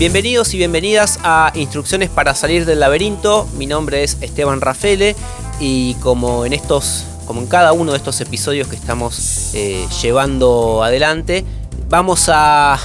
[0.00, 3.46] Bienvenidos y bienvenidas a Instrucciones para salir del laberinto.
[3.58, 5.14] Mi nombre es Esteban Rafele
[5.60, 10.82] y como en estos, como en cada uno de estos episodios que estamos eh, llevando
[10.82, 11.44] adelante,
[11.90, 12.78] vamos a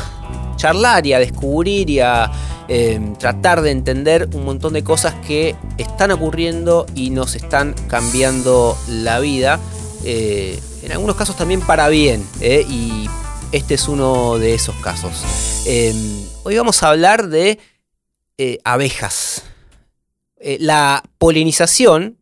[0.58, 2.30] charlar y a descubrir y a
[2.68, 8.78] eh, tratar de entender un montón de cosas que están ocurriendo y nos están cambiando
[8.90, 9.62] la vida.
[10.04, 12.28] Eh, en algunos casos también para bien.
[12.42, 13.08] y
[13.54, 15.14] este es uno de esos casos.
[16.48, 17.58] Hoy vamos a hablar de
[18.38, 19.46] eh, abejas.
[20.38, 22.20] Eh, la polinización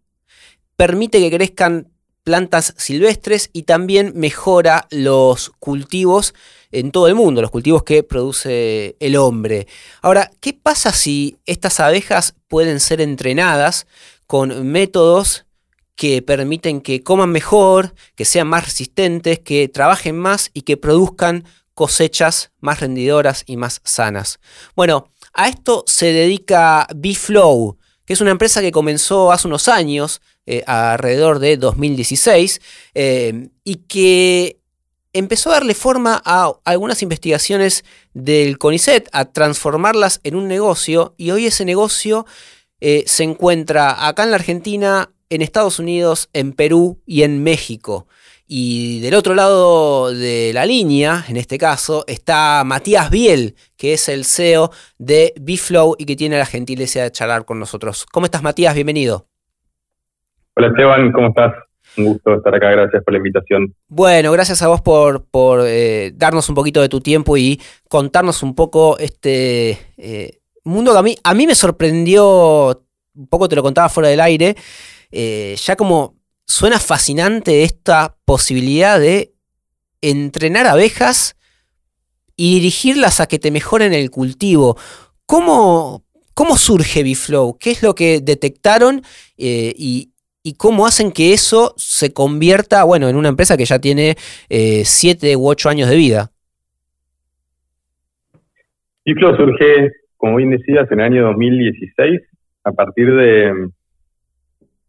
[0.77, 1.91] permite que crezcan
[2.23, 6.33] plantas silvestres y también mejora los cultivos
[6.71, 9.67] en todo el mundo, los cultivos que produce el hombre.
[10.01, 13.87] Ahora, ¿qué pasa si estas abejas pueden ser entrenadas
[14.25, 15.45] con métodos
[15.95, 21.43] que permiten que coman mejor, que sean más resistentes, que trabajen más y que produzcan
[21.73, 24.39] cosechas más rendidoras y más sanas.
[24.75, 30.21] Bueno, a esto se dedica BeFlow, que es una empresa que comenzó hace unos años,
[30.45, 32.61] eh, alrededor de 2016,
[32.93, 34.59] eh, y que
[35.13, 41.31] empezó a darle forma a algunas investigaciones del CONICET, a transformarlas en un negocio, y
[41.31, 42.25] hoy ese negocio
[42.81, 48.07] eh, se encuentra acá en la Argentina, en Estados Unidos, en Perú y en México.
[48.55, 54.07] Y del otro lado de la línea, en este caso, está Matías Biel, que es
[54.09, 58.05] el CEO de BeFlow y que tiene la gentileza de charlar con nosotros.
[58.05, 58.75] ¿Cómo estás, Matías?
[58.75, 59.25] Bienvenido.
[60.55, 61.51] Hola, Esteban, ¿cómo estás?
[61.97, 63.73] Un gusto estar acá, gracias por la invitación.
[63.87, 67.59] Bueno, gracias a vos por, por eh, darnos un poquito de tu tiempo y
[67.89, 72.83] contarnos un poco este eh, mundo que a mí, a mí me sorprendió,
[73.15, 74.55] un poco te lo contaba fuera del aire,
[75.11, 79.33] eh, ya como suena fascinante esta posibilidad de
[80.01, 81.37] entrenar abejas
[82.35, 84.77] y dirigirlas a que te mejoren el cultivo.
[85.25, 87.57] ¿Cómo, cómo surge Biflow?
[87.57, 89.01] ¿Qué es lo que detectaron
[89.37, 90.09] eh, y,
[90.57, 94.15] cómo hacen que eso se convierta, bueno, en una empresa que ya tiene
[94.49, 96.31] eh, siete u ocho años de vida?
[99.05, 102.21] Biflow surge, como bien decías, en el año 2016
[102.65, 103.69] a partir de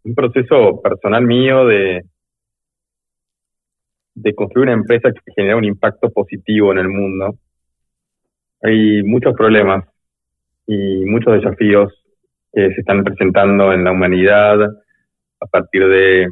[0.04, 2.03] un proceso personal mío de,
[4.15, 7.34] de construir una empresa que genera un impacto positivo en el mundo.
[8.62, 9.84] Hay muchos problemas
[10.66, 11.93] y muchos desafíos
[12.53, 16.31] que se están presentando en la humanidad a partir de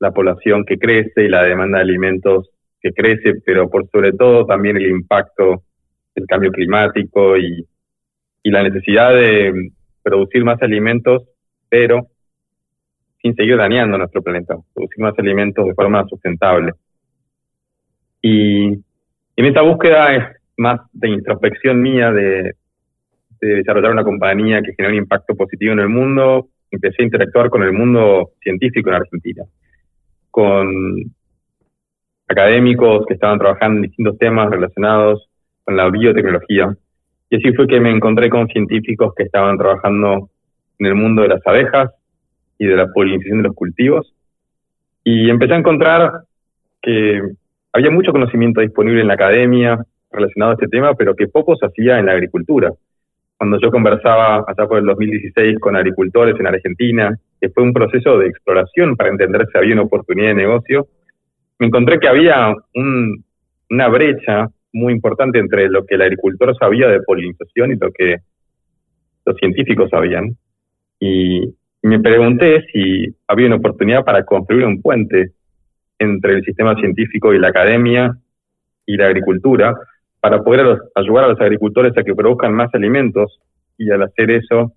[0.00, 4.44] la población que crece y la demanda de alimentos que crece, pero por sobre todo
[4.44, 5.62] también el impacto
[6.14, 7.66] del cambio climático y,
[8.42, 9.70] y la necesidad de
[10.02, 11.22] producir más alimentos,
[11.68, 12.08] pero
[13.24, 16.72] sin seguir dañando nuestro planeta, producir más alimentos de forma sustentable.
[18.20, 20.24] Y en esta búsqueda es
[20.58, 22.52] más de introspección mía de,
[23.40, 27.62] desarrollar una compañía que genere un impacto positivo en el mundo, empecé a interactuar con
[27.62, 29.44] el mundo científico en Argentina,
[30.30, 30.70] con
[32.28, 35.28] académicos que estaban trabajando en distintos temas relacionados
[35.62, 36.74] con la biotecnología.
[37.30, 40.28] Y así fue que me encontré con científicos que estaban trabajando
[40.78, 41.90] en el mundo de las abejas,
[42.58, 44.14] y de la polinización de los cultivos.
[45.02, 46.22] Y empecé a encontrar
[46.80, 47.20] que
[47.72, 51.66] había mucho conocimiento disponible en la academia relacionado a este tema, pero que poco se
[51.66, 52.70] hacía en la agricultura.
[53.36, 58.18] Cuando yo conversaba allá por el 2016 con agricultores en Argentina, que fue un proceso
[58.18, 60.86] de exploración para entender si había una oportunidad de negocio,
[61.58, 67.02] me encontré que había una brecha muy importante entre lo que el agricultor sabía de
[67.02, 68.18] polinización y lo que
[69.24, 70.36] los científicos sabían.
[71.00, 71.54] Y
[71.88, 75.32] me pregunté si había una oportunidad para construir un puente
[75.98, 78.16] entre el sistema científico y la academia
[78.86, 79.74] y la agricultura
[80.18, 83.38] para poder ayudar a los agricultores a que produzcan más alimentos
[83.76, 84.72] y al hacer eso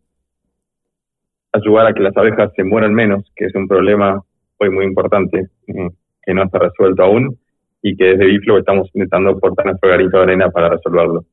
[1.53, 4.21] ayudar a que las abejas se mueran menos, que es un problema
[4.57, 5.89] hoy muy importante eh,
[6.21, 7.39] que no está resuelto aún
[7.81, 11.23] y que desde Biflo estamos intentando aportar nuestro granito de arena para resolverlo.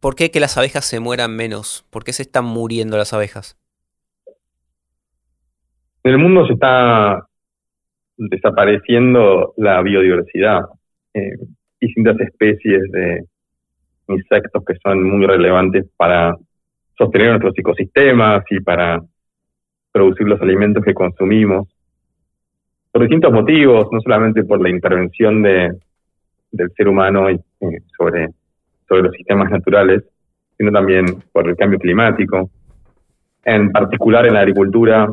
[0.00, 1.86] ¿Por qué que las abejas se mueran menos?
[1.90, 3.56] ¿Por qué se están muriendo las abejas?
[6.08, 7.22] En el mundo se está
[8.16, 10.62] desapareciendo la biodiversidad.
[11.12, 11.32] Eh,
[11.78, 13.24] distintas especies de
[14.08, 16.34] insectos que son muy relevantes para
[16.96, 19.02] sostener nuestros ecosistemas y para
[19.92, 21.68] producir los alimentos que consumimos.
[22.90, 25.72] Por distintos motivos, no solamente por la intervención de,
[26.50, 27.38] del ser humano eh,
[27.98, 28.28] sobre,
[28.88, 30.04] sobre los sistemas naturales,
[30.56, 32.48] sino también por el cambio climático.
[33.44, 35.06] En particular en la agricultura,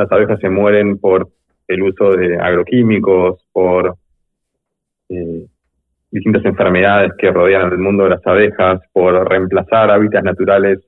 [0.00, 1.28] las abejas se mueren por
[1.68, 3.96] el uso de agroquímicos, por
[5.08, 5.46] eh,
[6.10, 10.78] distintas enfermedades que rodean el mundo de las abejas, por reemplazar hábitats naturales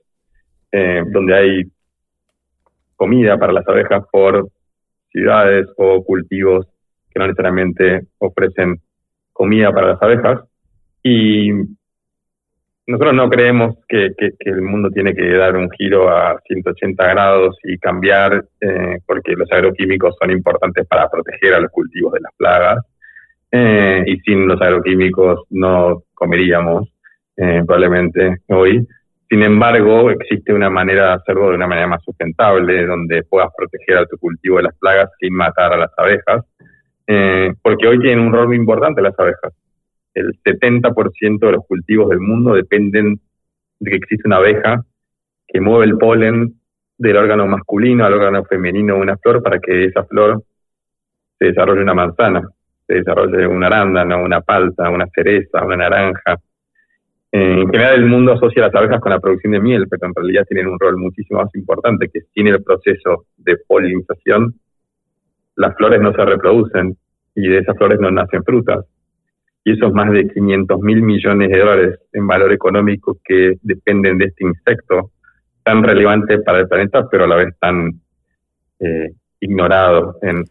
[0.73, 1.63] eh, donde hay
[2.97, 4.49] comida para las abejas por
[5.11, 6.67] ciudades o cultivos
[7.11, 8.81] que no necesariamente ofrecen
[9.33, 10.41] comida para las abejas.
[11.03, 11.51] Y
[12.87, 17.79] nosotros no creemos que, el mundo tiene que dar un giro a 180 grados y
[17.79, 22.85] cambiar, eh, porque los agroquímicos son importantes para proteger a los cultivos de las plagas.
[23.53, 26.89] Eh, y sin los agroquímicos no comeríamos
[27.37, 28.87] eh, probablemente hoy.
[29.29, 33.99] Sin embargo, existe una manera de hacerlo de una manera más sustentable, donde puedas proteger
[33.99, 36.45] a tu cultivo de las plagas sin matar a las abejas,
[37.63, 39.53] porque hoy tienen un rol muy importante las abejas
[40.15, 43.21] el 70% de los cultivos del mundo dependen
[43.81, 44.85] de que existe una abeja
[45.49, 46.55] que mueve el polen
[46.99, 50.43] del órgano masculino al órgano femenino de una flor para que esa flor
[51.39, 52.49] se desarrolle una manzana,
[52.87, 56.39] se desarrolle una arándano, una palta, una cereza, una naranja.
[57.33, 60.45] En general el mundo asocia las abejas con la producción de miel, pero en realidad
[60.47, 64.55] tienen un rol muchísimo más importante que sin el proceso de polinización
[65.57, 66.97] las flores no se reproducen
[67.35, 68.85] y de esas flores no nacen frutas
[69.65, 74.27] y esos más de 500 mil millones de dólares en valor económico que dependen de
[74.27, 75.13] este insecto,
[75.63, 78.01] tan relevante para el planeta, pero a la vez tan
[78.81, 80.45] eh, ignorado en,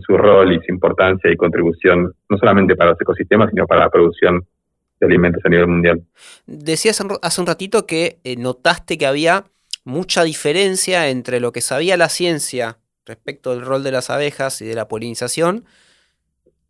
[0.00, 3.90] su rol y su importancia y contribución, no solamente para los ecosistemas, sino para la
[3.90, 4.44] producción
[5.00, 6.02] de alimentos a nivel mundial.
[6.46, 9.44] Decías hace un ratito que eh, notaste que había
[9.84, 14.66] mucha diferencia entre lo que sabía la ciencia respecto del rol de las abejas y
[14.66, 15.64] de la polinización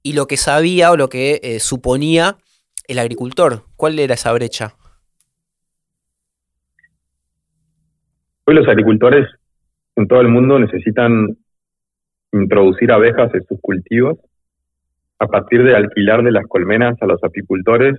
[0.06, 2.36] y lo que sabía o lo que eh, suponía
[2.86, 3.64] el agricultor.
[3.74, 4.74] ¿Cuál era esa brecha?
[8.44, 9.26] Hoy los agricultores
[9.96, 11.36] en todo el mundo necesitan
[12.32, 14.18] introducir abejas en sus cultivos
[15.18, 17.98] a partir de alquilarle las colmenas a los apicultores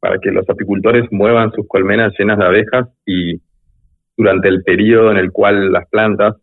[0.00, 3.34] para que los apicultores muevan sus colmenas llenas de abejas y
[4.16, 6.36] durante el periodo en el cual las plantas,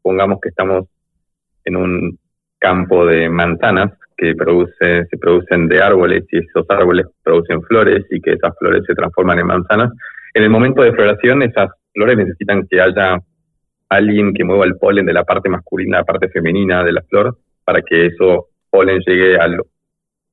[0.00, 0.86] pongamos que estamos
[1.66, 2.18] en un
[2.58, 8.20] campo de manzanas, que produce, se producen de árboles y esos árboles producen flores y
[8.20, 9.92] que esas flores se transforman en manzanas.
[10.34, 13.18] En el momento de floración, esas flores necesitan que haya
[13.88, 17.02] alguien que mueva el polen de la parte masculina a la parte femenina de la
[17.02, 19.48] flor para que eso polen llegue a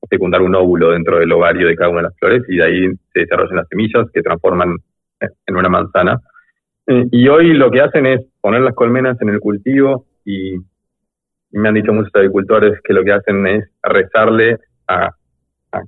[0.08, 2.88] fecundar un óvulo dentro del ovario de cada una de las flores y de ahí
[3.12, 4.76] se desarrollan las semillas que transforman
[5.46, 6.20] en una manzana.
[6.86, 10.56] Eh, y hoy lo que hacen es poner las colmenas en el cultivo y
[11.52, 14.58] me han dicho muchos agricultores que lo que hacen es rezarle
[14.88, 15.10] a,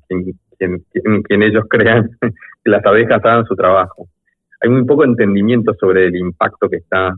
[0.08, 4.08] quien, quien, ellos crean que las abejas hagan su trabajo.
[4.60, 7.14] Hay muy poco entendimiento sobre el impacto que está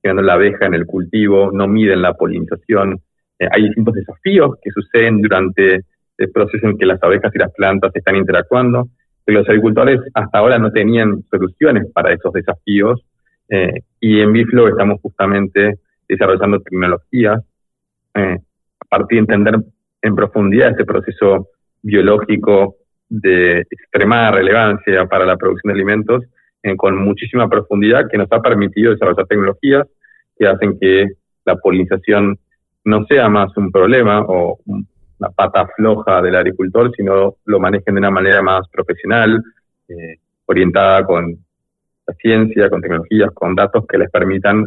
[0.00, 3.00] teniendo la abeja en el cultivo, no miden la polinización.
[3.38, 5.84] Eh, hay distintos desafíos que suceden durante
[6.18, 8.88] el proceso en que las abejas y las plantas están interactuando.
[9.24, 13.04] Pero los agricultores hasta ahora no tenían soluciones para esos desafíos
[13.48, 17.42] eh, y en Biflo estamos justamente desarrollando tecnologías
[18.18, 18.36] eh,
[18.80, 19.60] a partir de entender
[20.02, 21.48] en profundidad este proceso
[21.82, 22.76] biológico
[23.08, 26.24] de extremada relevancia para la producción de alimentos,
[26.62, 29.86] eh, con muchísima profundidad, que nos ha permitido desarrollar tecnologías
[30.36, 31.06] que hacen que
[31.44, 32.38] la polinización
[32.84, 37.98] no sea más un problema o una pata floja del agricultor, sino lo manejen de
[38.00, 39.42] una manera más profesional,
[39.88, 40.16] eh,
[40.46, 41.36] orientada con
[42.06, 44.64] la ciencia, con tecnologías, con datos que les permitan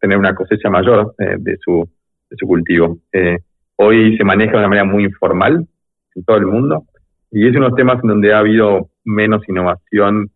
[0.00, 1.88] tener una cosecha mayor de su
[2.30, 2.98] de su cultivo.
[3.12, 3.38] Eh,
[3.76, 5.66] hoy se maneja de una manera muy informal
[6.14, 6.84] en todo el mundo
[7.30, 10.30] y es uno de los temas en donde ha habido menos innovación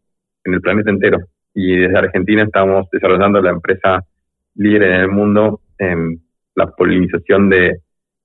[0.45, 1.19] en el planeta entero.
[1.55, 4.05] Y desde Argentina estamos desarrollando la empresa
[4.55, 6.21] líder en el mundo en
[6.55, 7.79] la polinización de,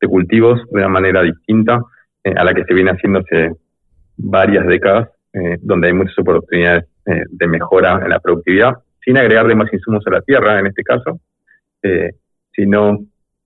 [0.07, 1.81] cultivos de una manera distinta
[2.23, 3.53] eh, a la que se viene haciendo hace
[4.17, 9.71] varias décadas, eh, donde hay muchas oportunidades de mejora en la productividad, sin agregarle más
[9.71, 11.19] insumos a la tierra en este caso,
[12.51, 12.99] sino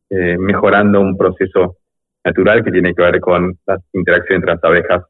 [0.09, 1.77] eh, mejorando un proceso
[2.23, 5.03] natural que tiene que ver con la interacción entre las abejas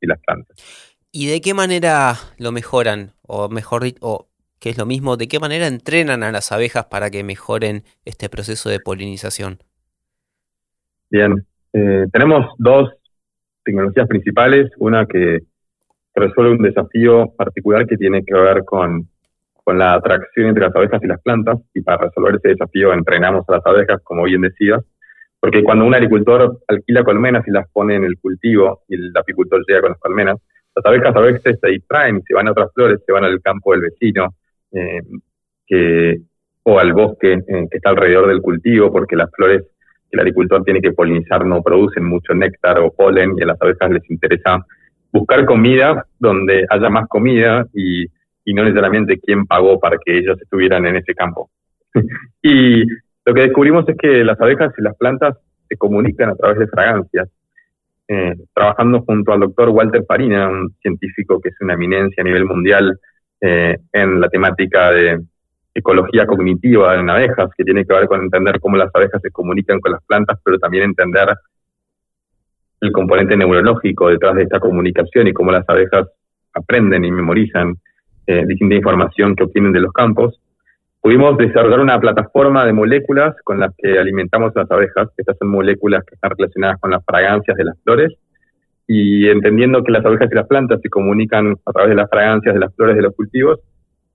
[0.00, 0.56] y las plantas.
[1.10, 3.12] ¿Y de qué manera lo mejoran?
[3.22, 4.28] O mejor o
[4.62, 8.28] que es lo mismo, ¿de qué manera entrenan a las abejas para que mejoren este
[8.28, 9.58] proceso de polinización?
[11.10, 12.90] Bien, eh, tenemos dos
[13.64, 15.40] tecnologías principales, una que
[16.14, 19.08] resuelve un desafío particular que tiene que ver con
[19.64, 23.48] con la atracción entre las abejas y las plantas, y para resolver ese desafío entrenamos
[23.48, 24.80] a las abejas, como bien decías,
[25.40, 29.64] porque cuando un agricultor alquila colmenas y las pone en el cultivo y el apicultor
[29.66, 30.38] llega con las colmenas,
[30.74, 33.40] las abejas a veces se distraen y se van a otras flores, se van al
[33.42, 34.28] campo del vecino
[34.72, 35.00] eh,
[35.66, 36.20] que,
[36.62, 39.64] o al bosque eh, que está alrededor del cultivo, porque las flores
[40.12, 43.90] el agricultor tiene que polinizar, no producen mucho néctar o polen y a las abejas
[43.90, 44.64] les interesa
[45.10, 48.06] buscar comida donde haya más comida y,
[48.44, 51.50] y no necesariamente quién pagó para que ellos estuvieran en ese campo.
[52.42, 52.84] y
[53.24, 55.36] lo que descubrimos es que las abejas y las plantas
[55.68, 57.28] se comunican a través de fragancias.
[58.08, 62.44] Eh, trabajando junto al doctor Walter Farina, un científico que es una eminencia a nivel
[62.44, 62.98] mundial
[63.40, 65.20] eh, en la temática de
[65.74, 69.80] ecología cognitiva en abejas, que tiene que ver con entender cómo las abejas se comunican
[69.80, 71.28] con las plantas, pero también entender
[72.80, 76.08] el componente neurológico detrás de esta comunicación y cómo las abejas
[76.52, 77.76] aprenden y memorizan
[78.26, 80.40] eh, distinta información que obtienen de los campos.
[81.00, 85.08] Pudimos desarrollar una plataforma de moléculas con las que alimentamos a las abejas.
[85.16, 88.12] Estas son moléculas que están relacionadas con las fragancias de las flores.
[88.86, 92.54] Y entendiendo que las abejas y las plantas se comunican a través de las fragancias
[92.54, 93.60] de las flores de los cultivos,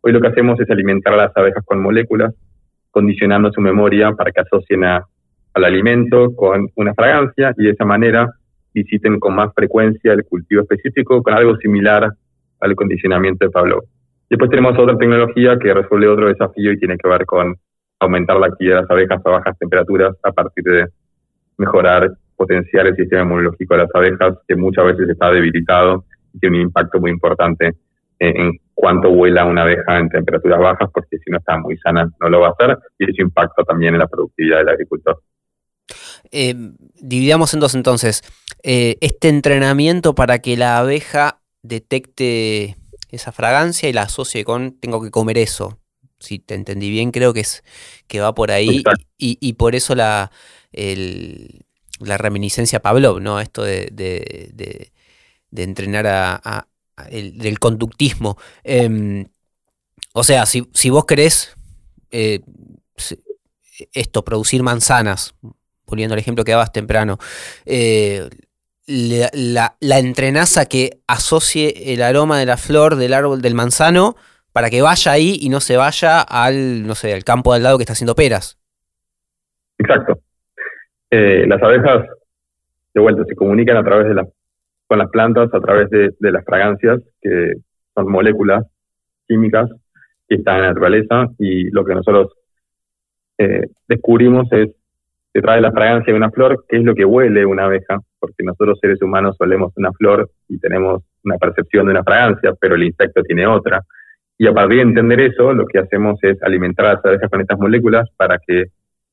[0.02, 2.34] Hoy lo que hacemos es alimentar a las abejas con moléculas,
[2.92, 5.04] condicionando su memoria para que asocien al
[5.54, 8.32] alimento con una fragancia y de esa manera
[8.74, 12.14] visiten con más frecuencia el cultivo específico con algo similar
[12.62, 13.84] al condicionamiento de Pavlov.
[14.30, 17.56] Después tenemos otra tecnología que resuelve otro desafío y tiene que ver con
[18.00, 20.88] aumentar la actividad de las abejas a bajas temperaturas a partir de
[21.58, 26.58] mejorar potenciar el sistema inmunológico de las abejas, que muchas veces está debilitado y tiene
[26.58, 27.76] un impacto muy importante
[28.20, 32.30] en cuánto vuela una abeja en temperaturas bajas, porque si no está muy sana no
[32.30, 35.20] lo va a hacer, y eso impacta también en la productividad del agricultor.
[36.32, 36.54] Eh,
[37.02, 38.22] dividamos en dos entonces.
[38.64, 42.76] Eh, este entrenamiento para que la abeja detecte
[43.10, 45.80] esa fragancia y la asocie con tengo que comer eso.
[46.20, 47.64] Si te entendí bien, creo que es
[48.08, 48.84] que va por ahí
[49.18, 50.32] y, por eso la,
[50.74, 53.40] la reminiscencia Pavlov, ¿no?
[53.40, 54.92] Esto de, de,
[55.64, 56.68] entrenar a,
[57.12, 58.38] del conductismo.
[58.64, 59.28] Em,
[60.14, 61.56] o sea, si, si vos querés
[62.12, 62.42] eh,
[63.94, 65.36] esto, producir manzanas,
[65.86, 67.18] poniendo el ejemplo que dabas temprano,
[67.66, 68.28] eh,
[68.88, 74.16] la, la, entrenás a que asocie el aroma de la flor del árbol del manzano
[74.54, 77.78] para que vaya ahí y no se vaya al, no sé, al campo al lado
[77.78, 78.58] que está haciendo peras.
[79.78, 80.20] Exacto.
[81.12, 82.08] Eh, las abejas,
[82.94, 84.28] de vuelta, se comunican a través de la
[84.88, 87.56] con las plantas a través de, las fragancias, que
[87.94, 88.66] son moléculas
[89.28, 89.70] químicas
[90.28, 92.34] que están en la naturaleza y lo que nosotros
[93.38, 94.70] eh, descubrimos es,
[95.34, 98.44] detrás de la fragancia de una flor, qué es lo que huele una abeja, porque
[98.44, 102.84] nosotros seres humanos olemos una flor y tenemos una percepción de una fragancia, pero el
[102.84, 103.82] insecto tiene otra.
[104.38, 107.42] Y a partir de entender eso, lo que hacemos es alimentar a las abejas con
[107.42, 108.66] estas moléculas para que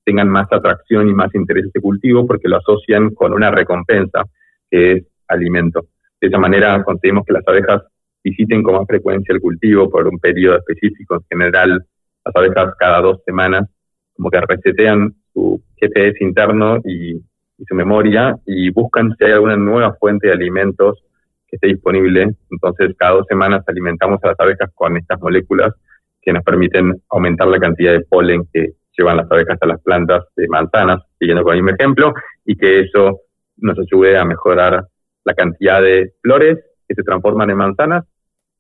[0.05, 4.25] tengan más atracción y más interés de cultivo, porque lo asocian con una recompensa,
[4.71, 5.87] que es alimento.
[6.21, 7.83] De esa manera conseguimos que las abejas
[8.23, 11.17] visiten con más frecuencia el cultivo por un periodo específico.
[11.17, 11.85] En general,
[12.25, 13.69] las abejas cada dos semanas
[14.17, 17.21] como que resetean su GPS interno y,
[17.59, 21.03] su memoria y buscan si hay alguna nueva fuente de alimentos
[21.47, 22.35] que esté disponible.
[22.51, 25.73] Entonces, cada dos semanas alimentamos a las abejas con estas moléculas
[26.21, 30.25] que nos permiten aumentar la cantidad de polen que llevan las abejas a las plantas
[30.37, 33.21] de manzanas, siguiendo con el mismo ejemplo, y que eso
[33.59, 34.87] nos ayude a mejorar
[35.25, 36.59] la cantidad de flores
[36.89, 38.05] que se transforman en manzanas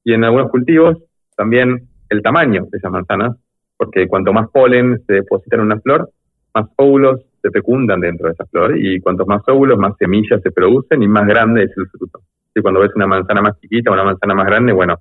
[0.03, 0.99] y en algunos cultivos
[1.37, 3.37] también el tamaño de esas manzanas,
[3.77, 6.11] porque cuanto más polen se deposita en una flor,
[6.55, 10.51] más óvulos se fecundan dentro de esa flor y cuanto más óvulos, más semillas se
[10.51, 12.21] producen y más grande es el fruto.
[12.55, 14.97] Y cuando ves una manzana más chiquita una manzana más grande, bueno,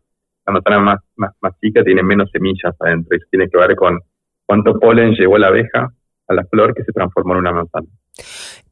[0.45, 3.15] la manzana más, más, chica tiene menos semillas adentro.
[3.15, 3.97] Eso tiene que ver con
[4.45, 5.93] cuánto polen llevó la abeja
[6.27, 7.87] a la flor que se transformó en una manzana.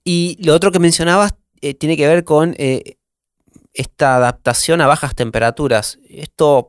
[0.03, 2.97] Y lo otro que mencionabas eh, tiene que ver con eh,
[3.73, 5.97] esta adaptación a bajas temperaturas.
[6.09, 6.67] ¿Esto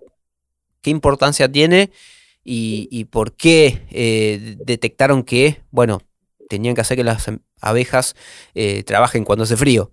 [0.83, 1.91] qué importancia tiene
[2.45, 6.01] y, por qué eh, detectaron que, bueno,
[6.49, 7.31] tenían que hacer que las
[7.61, 8.15] abejas
[8.87, 9.91] trabajen cuando hace frío?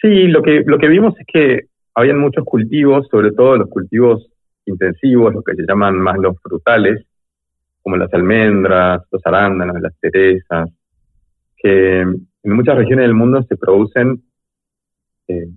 [0.00, 1.60] Sí, lo que, lo que vimos es que
[1.94, 4.28] habían muchos cultivos, sobre todo los cultivos
[4.66, 7.04] intensivos, los que se llaman más los frutales,
[7.82, 10.70] como las almendras, los arándanos, las cerezas,
[11.56, 14.22] que en muchas regiones del mundo se producen
[15.26, 15.48] eh,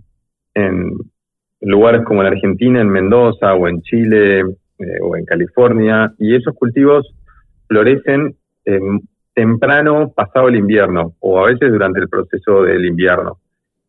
[0.55, 0.93] en
[1.61, 6.55] lugares como en Argentina, en Mendoza o en Chile eh, o en California, y esos
[6.55, 7.13] cultivos
[7.71, 8.35] florecen
[9.33, 13.37] temprano pasado el invierno o a veces durante el proceso del invierno.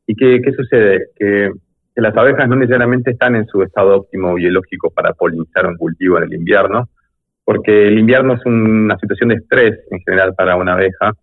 [0.07, 1.07] ¿Y qué, sucede?
[1.17, 1.51] Que,
[1.93, 6.19] que, las abejas no necesariamente están en su estado óptimo biológico para polinizar un cultivo
[6.19, 6.89] en el invierno,
[7.45, 11.15] porque el invierno es una situación de estrés en general para una abeja.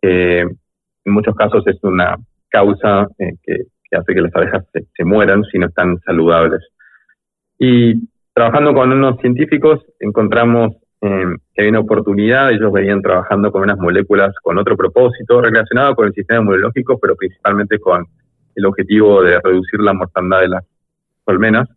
[0.00, 0.46] Eh,
[1.04, 2.16] en muchos casos es una
[2.48, 6.62] causa eh, que, hace que las abejas se, mueran si no están saludables.
[7.58, 13.62] Y trabajando con unos científicos encontramos eh, que había una oportunidad, ellos venían trabajando con
[13.62, 18.06] unas moléculas con otro propósito relacionado con el sistema inmunológico, pero principalmente con
[18.54, 20.64] el objetivo de reducir la mortandad de las
[21.24, 21.68] colmenas.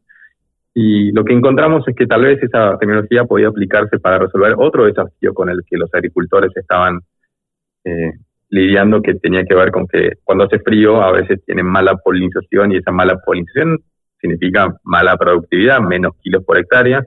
[0.74, 4.86] Y lo que encontramos es que tal vez esa tecnología podía aplicarse para resolver otro
[4.86, 7.00] desafío con el que los agricultores estaban
[7.84, 8.14] eh,
[8.50, 12.72] lidiando, que tenía que ver con que cuando hace frío a veces tienen mala polinización
[12.72, 13.80] y esa mala polinización
[14.20, 17.06] significa mala productividad, menos kilos por hectárea.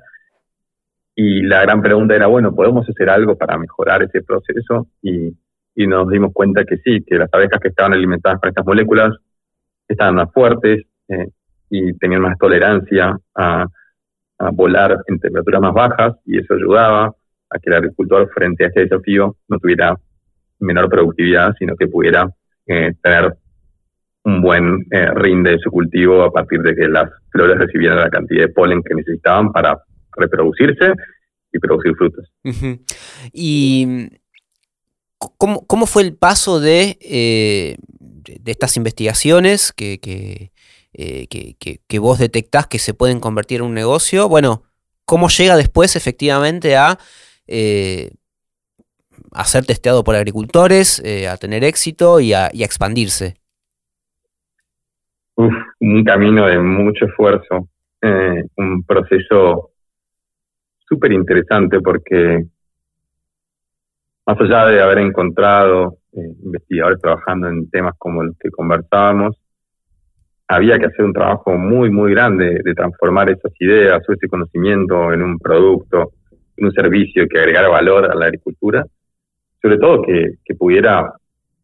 [1.14, 4.88] Y la gran pregunta era, bueno, ¿podemos hacer algo para mejorar ese proceso?
[5.02, 5.34] Y,
[5.74, 9.16] nos dimos cuenta que sí, que las abejas que estaban alimentadas con estas moléculas
[9.88, 11.28] estaban más fuertes eh,
[11.70, 13.66] y tenían más tolerancia a,
[14.38, 17.14] a, volar en temperaturas más bajas y eso ayudaba
[17.48, 19.96] a que el agricultor frente a este desafío no tuviera
[20.60, 22.30] menor productividad, sino que pudiera
[22.66, 23.34] eh, tener
[24.24, 28.10] un buen eh, rinde de su cultivo a partir de que las flores recibieran la
[28.10, 29.78] cantidad de polen que necesitaban para
[30.16, 30.92] reproducirse
[31.52, 32.32] y producir frutos.
[33.32, 34.08] ¿Y
[35.36, 40.00] cómo, cómo, fue el paso de, eh, de estas investigaciones que,
[40.94, 44.28] eh, que, que, que, vos detectás que se pueden convertir en un negocio?
[44.28, 44.62] Bueno,
[45.04, 46.98] ¿cómo llega después efectivamente a
[49.34, 53.36] a ser testeado por agricultores, eh, a tener éxito y a, expandirse?
[55.80, 57.68] un camino de mucho esfuerzo,
[58.00, 59.71] eh, un proceso
[60.92, 62.44] súper interesante porque
[64.26, 69.36] más allá de haber encontrado eh, investigadores trabajando en temas como los que conversábamos,
[70.48, 75.12] había que hacer un trabajo muy, muy grande de transformar esas ideas o ese conocimiento
[75.12, 76.12] en un producto,
[76.56, 78.84] en un servicio que agregara valor a la agricultura
[79.62, 81.12] sobre todo que, pudiera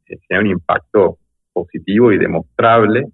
[0.07, 1.19] eh, tener un impacto
[1.53, 3.05] positivo y demostrable.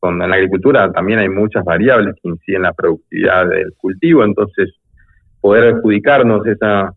[0.00, 4.24] Con, en la agricultura también hay muchas variables que inciden en la productividad del cultivo,
[4.24, 4.74] entonces
[5.46, 6.92] poder adjudicarnos esa,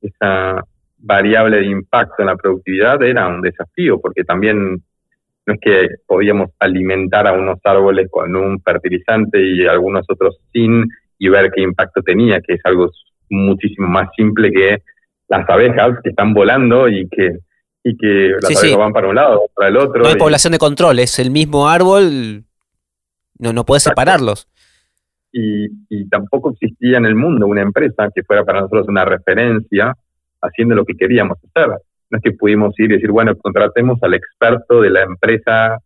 [0.00, 0.64] esa
[0.96, 4.82] variable de impacto en la productividad era un desafío, porque también
[5.44, 10.86] no es que podíamos alimentar a unos árboles con un fertilizante y algunos otros sin
[11.18, 12.90] y ver qué impacto tenía, que es algo
[13.28, 14.78] muchísimo más simple que
[15.28, 17.40] las abejas que están volando y que,
[17.84, 20.02] y que las abejas van para un lado, para el otro.
[20.02, 22.44] No hay población de control, es el mismo árbol,
[23.38, 24.48] no, no puedes separarlos.
[25.32, 29.94] Y, y tampoco existía en el mundo una empresa que fuera para nosotros una referencia
[30.42, 31.68] haciendo lo que queríamos hacer.
[32.10, 35.78] No es que pudimos ir y decir, bueno, contratemos al experto de la empresa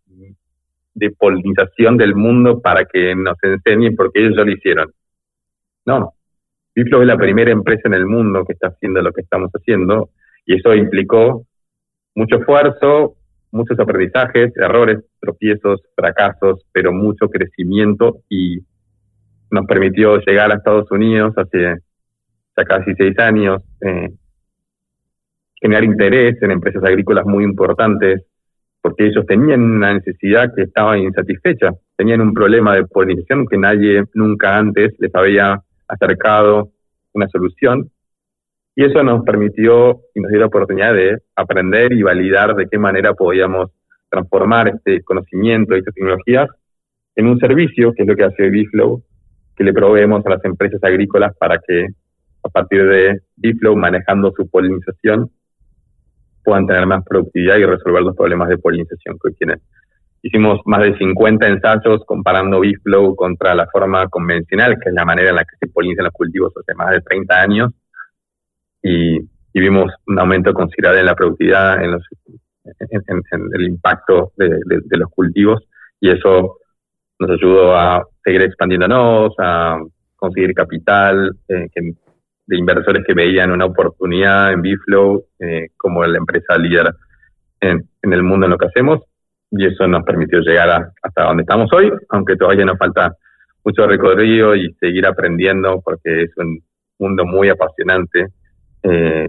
[0.94, 4.92] de polinización del mundo para que nos enseñe porque ellos ya lo hicieron.
[5.84, 6.14] No,
[6.74, 10.10] Biflow es la primera empresa en el mundo que está haciendo lo que estamos haciendo
[10.46, 11.46] y eso implicó
[12.14, 13.16] mucho esfuerzo,
[13.50, 18.60] muchos aprendizajes, errores, tropiezos, fracasos, pero mucho crecimiento y
[19.50, 21.76] nos permitió llegar a Estados Unidos hace
[22.56, 24.10] ya casi seis años, eh,
[25.60, 28.22] generar interés en empresas agrícolas muy importantes,
[28.80, 34.04] porque ellos tenían una necesidad que estaba insatisfecha, tenían un problema de polinización que nadie
[34.14, 36.70] nunca antes les había acercado
[37.12, 37.90] una solución.
[38.76, 42.78] Y eso nos permitió y nos dio la oportunidad de aprender y validar de qué
[42.78, 43.70] manera podíamos
[44.10, 46.48] transformar este conocimiento y estas tecnologías
[47.16, 49.02] en un servicio, que es lo que hace Biflow,
[49.56, 51.88] que le proveemos a las empresas agrícolas para que
[52.42, 55.30] a partir de Biflow, manejando su polinización,
[56.44, 59.60] puedan tener más productividad y resolver los problemas de polinización que tienen.
[60.22, 65.30] Hicimos más de 50 ensayos comparando Biflow contra la forma convencional, que es la manera
[65.30, 67.72] en la que se polinizan los cultivos hace más de 30 años,
[68.82, 69.18] y,
[69.52, 72.02] vimos un aumento considerable en la productividad, en, los,
[72.64, 73.22] en,
[73.54, 74.58] el impacto de,
[74.90, 75.62] los cultivos,
[76.00, 76.58] y eso
[77.18, 79.78] nos ayudó a seguir expandiéndonos, a
[80.16, 81.68] conseguir capital eh,
[82.46, 86.94] de inversores que veían una oportunidad en Biflow eh, como la empresa líder
[87.60, 89.00] en, en el mundo en lo que hacemos
[89.56, 93.14] y eso nos permitió llegar hasta donde estamos hoy, aunque todavía nos falta
[93.64, 96.60] mucho recorrido y seguir aprendiendo porque es un
[96.98, 98.26] mundo muy apasionante
[98.82, 99.28] eh,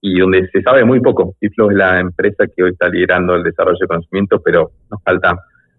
[0.00, 1.34] y donde se sabe muy poco.
[1.40, 5.36] Ciflo es la empresa que hoy está liderando el desarrollo de conocimiento, pero nos falta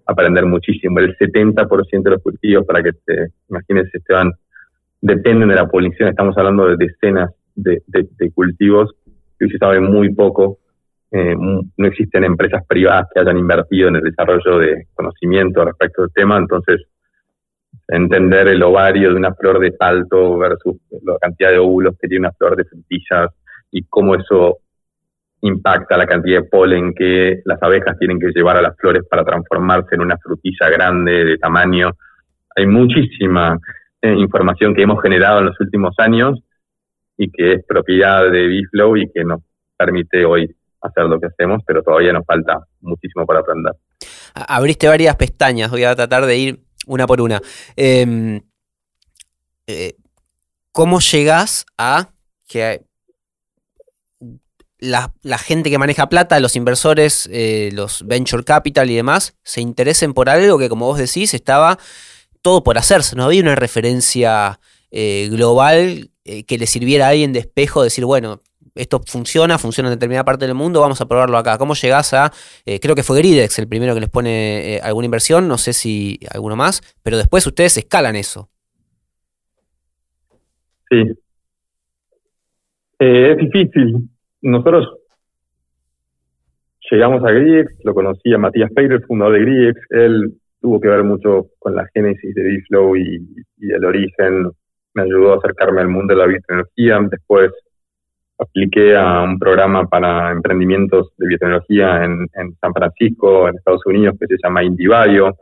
[0.08, 1.00] aprender muchísimo.
[1.00, 4.32] El 70% de los cultivos, para que te imagines, Esteban,
[5.02, 6.10] dependen de la polinización.
[6.10, 8.93] Estamos hablando de decenas de, de cultivos
[9.39, 10.60] que se sabe muy poco
[11.10, 16.12] eh, no existen empresas privadas que hayan invertido en el desarrollo de conocimiento respecto al
[16.12, 16.82] tema, entonces
[17.88, 22.28] entender el ovario de una flor de salto versus la cantidad de óvulos que tiene
[22.28, 23.32] una flor de frutillas
[23.72, 24.58] y cómo eso
[25.41, 29.23] impacta la cantidad de polen que las abejas tienen que llevar a las flores para
[29.23, 31.91] transformarse en una frutilla grande de tamaño.
[32.56, 33.58] Hay muchísima
[34.02, 36.39] eh, información que hemos generado en los últimos años
[37.17, 39.41] y que es propiedad de Biflow y que nos
[39.78, 43.73] permite hoy hacer lo que hacemos, pero todavía nos falta muchísimo para aprender.
[44.34, 47.41] Abriste varias pestañas, voy a tratar de ir una por una.
[47.76, 48.41] Em,
[49.65, 49.93] eh,
[50.71, 52.10] ¿Cómo llegás a
[52.47, 52.82] que
[54.80, 60.13] la, gente que maneja plata, los inversores, eh, los venture capital y demás, se interesen
[60.13, 61.78] por algo que, como vos decís, estaba
[62.42, 63.16] todo por hacerse?
[63.16, 64.60] No había una referencia
[64.92, 66.12] eh, global
[66.46, 68.42] que le sirviera a alguien de espejo, decir, bueno,
[68.78, 71.58] esto funciona, funciona en determinada parte del mundo, vamos a probarlo acá.
[71.58, 72.32] ¿Cómo llegás a,
[72.66, 75.74] eh, creo que fue Gridex el primero que les pone eh, alguna inversión, no sé
[75.74, 78.50] si alguno más, pero después ustedes escalan eso?
[80.90, 80.98] Sí.
[83.00, 84.10] Eh, es difícil.
[84.41, 84.88] Nosotros
[86.89, 91.04] llegamos a Gridex, lo conocí a Matías Peire, fundador de Gridex, él tuvo que ver
[91.04, 94.52] mucho con la génesis de Biflow y, y el origen,
[94.93, 97.52] me ayudó a acercarme al mundo de la biotecnología, después
[98.38, 102.28] apliqué a un programa para emprendimientos de biotecnología en,
[102.62, 105.36] San Francisco, en Estados Unidos, que se llama Indibio.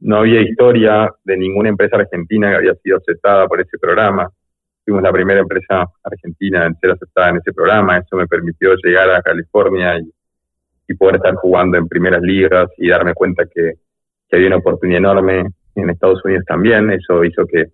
[0.00, 4.28] No había historia de ninguna empresa argentina que había sido aceptada por ese programa.
[4.84, 7.98] Fuimos la primera empresa argentina en ser aceptada en ese programa.
[7.98, 10.12] Eso me permitió llegar a California y,
[10.98, 13.76] poder estar jugando en primeras ligas y darme cuenta que,
[14.28, 16.90] que había una oportunidad enorme en Estados Unidos también.
[16.90, 17.68] Eso hizo que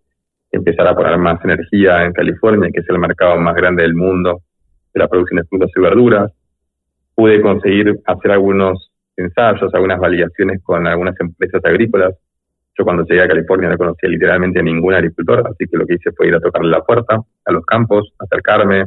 [0.52, 4.42] empezara a poner más energía en California, que es el mercado más grande del mundo
[4.94, 6.32] de la producción de frutas y verduras.
[7.14, 12.14] Pude conseguir hacer algunos ensayos, algunas validaciones con algunas empresas agrícolas.
[12.78, 15.94] Yo cuando llegué a California no conocía literalmente a ningún agricultor, así que lo que
[15.94, 18.84] hice fue ir a tocarle la puerta a los campos, acercarme,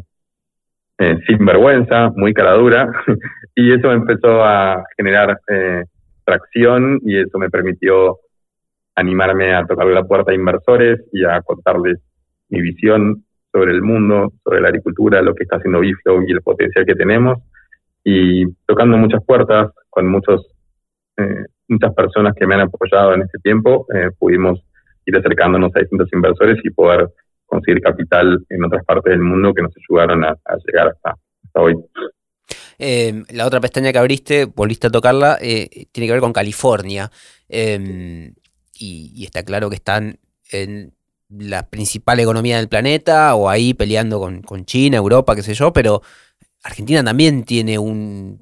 [0.97, 2.89] eh, sin vergüenza, muy cara dura,
[3.55, 5.83] y eso empezó a generar eh,
[6.23, 8.19] tracción y eso me permitió
[8.95, 11.99] animarme a tocarle la puerta a inversores y a contarles
[12.49, 16.41] mi visión sobre el mundo, sobre la agricultura, lo que está haciendo Biflow y el
[16.41, 17.39] potencial que tenemos,
[18.03, 20.47] y tocando muchas puertas con muchos,
[21.21, 24.59] eh, muchas personas que me han apoyado en este tiempo, eh, pudimos
[25.05, 27.09] ir acercándonos a distintos inversores y poder
[27.45, 31.15] conseguir capital en otras partes del mundo que nos ayudaron a, llegar hasta,
[31.53, 31.75] hoy.
[32.77, 37.11] Em, la otra pestaña que abriste, volviste a tocarla, eh, tiene que ver con California.
[37.49, 38.33] Em,
[38.79, 40.17] y, está claro que están
[40.51, 40.93] en
[41.29, 46.01] la principal economía del planeta o ahí peleando con, China, Europa, qué sé yo, pero
[46.63, 48.41] Argentina también tiene un,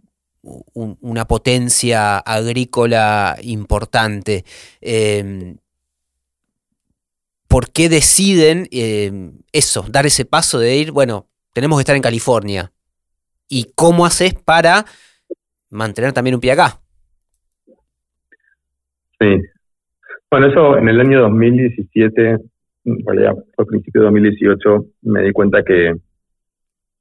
[0.74, 4.44] una potencia agrícola importante.
[4.82, 5.58] Em,
[7.48, 12.02] ¿Por qué deciden em, eso, dar ese paso de ir, bueno, tenemos que estar en
[12.02, 12.72] California?
[13.48, 14.86] ¿Y cómo haces para
[15.70, 16.80] mantener también un pie acá?
[19.20, 19.42] Sí.
[20.30, 22.38] Bueno, eso en el año 2017
[22.86, 25.94] en realidad fue a principios de 2018, me di cuenta que,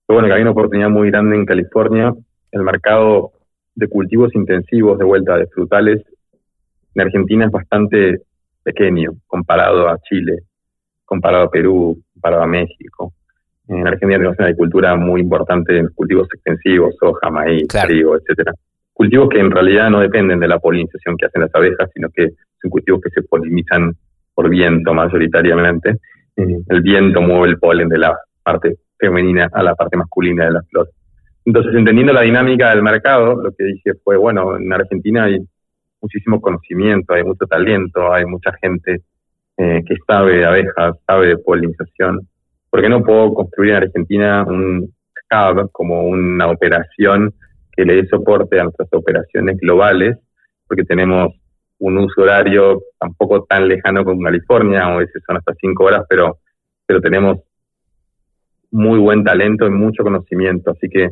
[0.08, 2.14] bueno, que había una oportunidad muy grande en California.
[2.50, 3.32] El mercado
[3.78, 6.02] de cultivos intensivos de vuelta de frutales
[6.94, 8.22] en Argentina es bastante
[8.64, 10.40] pequeño comparado a Chile,
[11.04, 13.12] comparado a Perú, comparado a México.
[13.68, 18.52] En Argentina tenemos una agricultura muy importante en cultivos extensivos, soja, maíz, trigo, etcétera.
[18.92, 22.30] Cultivos que en realidad no dependen de la polinización que hacen las abejas, sino que
[22.60, 23.92] son cultivos que se polinizan
[24.34, 25.90] por viento mayoritariamente.
[26.36, 30.50] Eh, el viento mueve el polen de la parte femenina a la parte masculina de
[30.50, 30.92] las flores.
[31.48, 35.38] Entonces, entendiendo la dinámica del mercado, lo que dije fue, bueno, en Argentina hay
[35.98, 39.00] muchísimo conocimiento, hay mucho talento, hay mucha gente
[39.56, 42.28] eh, que sabe de abejas, sabe de polinización.
[42.68, 44.92] ¿Por qué no puedo construir en Argentina un
[45.30, 47.32] hub como una operación
[47.72, 50.18] que le dé soporte a nuestras operaciones globales?
[50.66, 51.32] Porque tenemos
[51.78, 56.40] un uso horario tampoco tan lejano con California, a veces son hasta cinco horas, pero,
[56.84, 57.38] pero tenemos
[58.70, 60.72] muy buen talento y mucho conocimiento.
[60.72, 61.08] Así que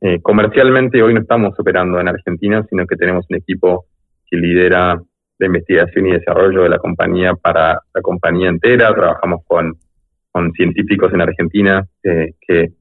[0.00, 3.86] eh, comercialmente hoy no estamos operando en Argentina, sino que tenemos un equipo
[4.26, 5.00] que lidera
[5.38, 8.94] la investigación y desarrollo de la compañía para la compañía entera.
[8.94, 9.74] Trabajamos con,
[10.32, 12.72] con científicos en Argentina eh, que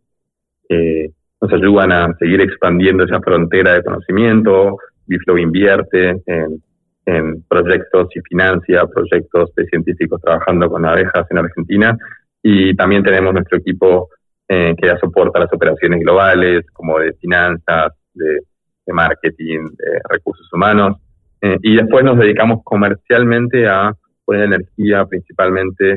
[1.39, 4.77] nos ayudan a seguir expandiendo esa frontera de conocimiento.
[5.05, 6.61] Biflow invierte en
[7.07, 11.97] en proyectos y financia proyectos de científicos trabajando con abejas en Argentina.
[12.43, 14.09] Y también tenemos nuestro equipo
[14.47, 18.41] eh, que da soporte a las operaciones globales, como de finanzas, de,
[18.87, 20.97] marketing, de recursos humanos.
[21.41, 25.91] Eh, y después nos dedicamos comercialmente a poner energía principalmente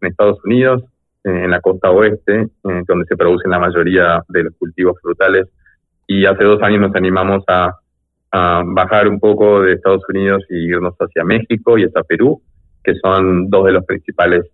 [0.00, 0.82] en Estados Unidos,
[1.24, 5.48] eh, en la costa oeste, donde se producen la mayoría de los cultivos frutales.
[6.08, 7.76] Y hace dos años nos animamos a
[8.32, 12.40] a bajar un poco de Estados Unidos y irnos hacia México y hacia Perú,
[12.82, 14.46] que son dos de los principales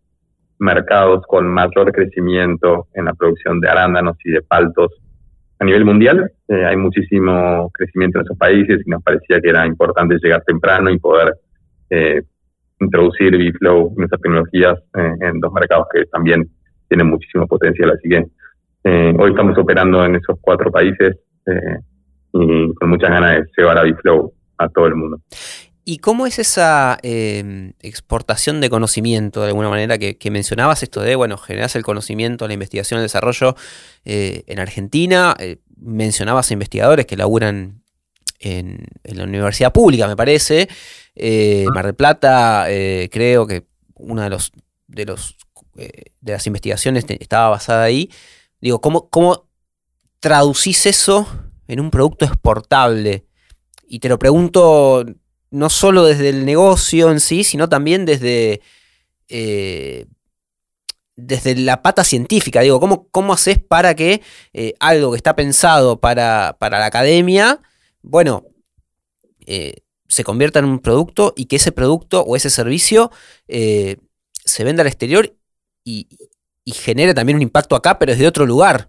[0.59, 4.93] mercados con mayor crecimiento en la producción de arándanos y de paltos
[5.59, 6.31] a nivel mundial.
[6.49, 10.91] Eh, hay muchísimo crecimiento en esos países y nos parecía que era importante llegar temprano
[10.91, 11.35] y poder
[11.91, 12.23] eh,
[12.81, 16.49] introducir BeFlow, nuestras tecnologías, eh, en dos mercados que también
[16.89, 17.91] tienen muchísimo potencial.
[17.91, 18.25] Así que
[19.19, 21.15] hoy estamos operando en esos cuatro países
[22.33, 25.19] y con muchas ganas de llevar a BeFlow a todo el mundo.
[25.91, 31.17] ¿Y cómo es esa em, exportación de conocimiento, de alguna manera, que, mencionabas esto de,
[31.17, 33.57] bueno, generas el conocimiento, la investigación, el desarrollo
[34.05, 35.35] eh, en Argentina?
[35.39, 37.85] Eh, mencionabas a investigadores que laburan
[38.39, 40.69] en, la universidad pública, me parece.
[41.15, 42.67] Eh, Mar del Plata,
[43.11, 44.53] creo que una de los
[44.89, 45.39] de los
[45.75, 48.11] de las investigaciones estaba basada ahí.
[48.61, 49.49] Digo, ¿cómo, ¿cómo
[50.21, 51.27] traducís eso
[51.67, 53.25] en un producto exportable?
[53.87, 55.07] Y te lo pregunto
[55.51, 58.61] no solo desde el negocio en sí, sino también desde,
[59.29, 60.07] eh,
[61.17, 62.61] desde la pata científica.
[62.61, 67.61] Digo, ¿cómo, cómo haces para que eh, algo que está pensado para, la academia,
[68.03, 68.45] bueno,
[69.47, 73.11] eh, se convierta en un producto y que ese producto o ese servicio
[73.47, 75.35] se venda al exterior
[75.85, 76.09] y,
[76.65, 78.89] y genere también un impacto acá, pero desde otro lugar?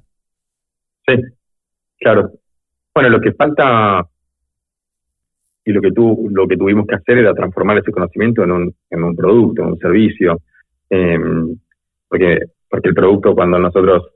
[1.08, 1.14] Sí,
[1.98, 2.32] claro.
[2.94, 4.06] Bueno, lo que falta
[5.66, 8.74] y lo que, tu, lo que tuvimos que hacer era transformar ese conocimiento en un,
[8.90, 10.38] en un producto, en un servicio,
[10.90, 11.56] em,
[12.08, 14.08] porque, porque el producto cuando nosotros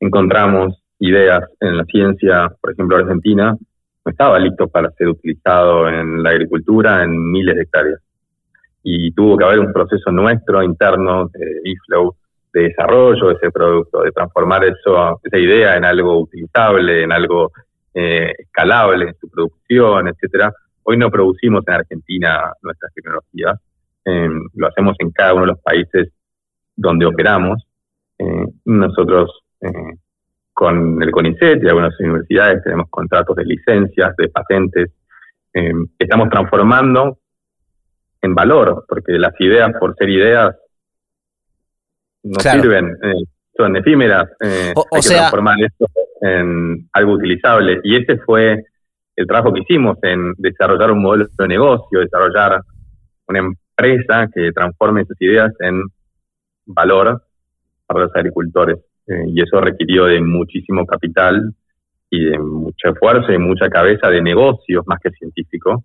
[0.00, 3.54] encontramos ideas en la ciencia, por ejemplo Argentina,
[4.06, 8.00] no estaba listo para ser utilizado en la agricultura en miles de hectáreas.
[8.82, 12.14] Y tuvo que haber un proceso nuestro interno de eFlow
[12.52, 17.52] de desarrollo de ese producto, de transformar eso, esa idea en algo utilizable, en algo
[17.92, 20.52] eh, escalable en su producción, etcétera,
[20.88, 23.58] Hoy no producimos en Argentina nuestras tecnologías,
[24.04, 26.12] em, lo hacemos en cada uno de los países
[26.76, 27.66] donde operamos.
[28.16, 29.96] Eh, nosotros eh,
[30.52, 34.92] con el CONICET y algunas universidades tenemos contratos de licencias, de patentes,
[35.54, 37.18] em, estamos transformando
[38.22, 40.54] en valor, porque las ideas por ser ideas
[42.22, 43.24] no sirven, eh,
[43.56, 44.72] son efímeras, hay
[45.02, 45.86] que transformar esto
[46.20, 47.80] en algo utilizable.
[47.82, 48.62] Y ese fue
[49.16, 52.60] el trabajo que hicimos en desarrollar un modelo de negocio, desarrollar
[53.26, 55.82] una empresa que transforme esas ideas en
[56.66, 57.22] valor
[57.86, 58.78] para los agricultores.
[59.06, 61.54] Eh, y eso requirió de muchísimo capital
[62.10, 65.84] y de mucho esfuerzo y mucha cabeza de negocios más que científico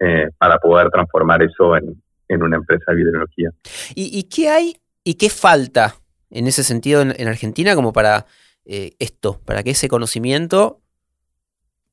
[0.00, 1.96] eh, para poder transformar eso en,
[2.28, 3.50] una empresa de biotecnología.
[3.94, 5.94] ¿Y, qué hay y qué falta
[6.30, 8.24] en ese sentido en, Argentina como para
[8.64, 10.81] eh, esto, para que ese conocimiento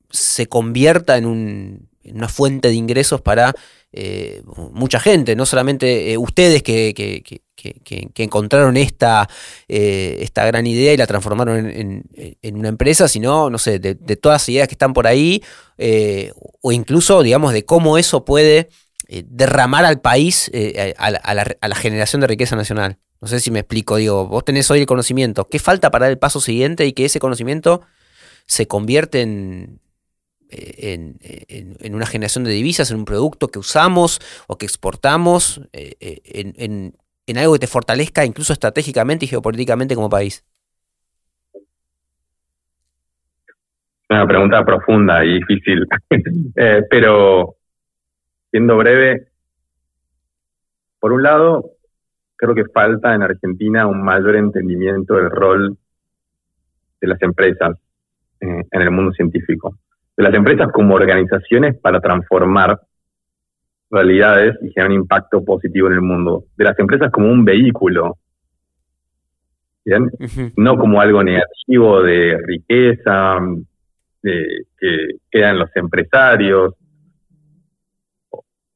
[0.09, 3.53] se convierta en, un, una fuente de ingresos para
[3.91, 9.27] eh, mucha gente, no solamente eh, ustedes que, que, encontraron esta,
[9.67, 14.43] eh, esta gran idea y la transformaron en, una empresa, sino, no sé, de, todas
[14.43, 15.43] las ideas que están por ahí,
[16.61, 18.69] o incluso, digamos, de cómo eso puede
[19.07, 20.51] derramar al país
[20.97, 22.99] a la, a, la, generación de riqueza nacional.
[23.21, 26.11] No sé si me explico, digo, vos tenés hoy el conocimiento, ¿qué falta para dar
[26.11, 27.81] el paso siguiente y que ese conocimiento
[28.45, 29.79] se convierte en,
[30.49, 35.95] en, en, una generación de divisas, en un producto que usamos o que exportamos, eh,
[35.99, 36.93] eh, en,
[37.27, 40.43] en, algo que te fortalezca incluso estratégicamente y geopolíticamente como país?
[44.09, 45.87] Una pregunta profunda y difícil,
[46.55, 47.55] eh, pero
[48.49, 49.27] siendo breve,
[50.99, 51.73] por un lado,
[52.35, 55.77] creo que falta en Argentina un mayor entendimiento del rol
[56.99, 57.77] de las empresas
[58.41, 59.77] en el mundo científico
[60.19, 62.77] de las empresas como organizaciones para transformar
[63.89, 66.43] realidades y generar un impacto positivo en el mundo.
[66.57, 68.17] De las empresas como un vehículo,
[69.85, 70.11] ¿bien?
[70.57, 73.37] No como algo negativo de riqueza,
[74.21, 76.73] de, que quedan los empresarios.